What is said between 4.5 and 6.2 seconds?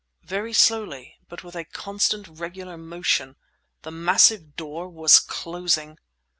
door was closing!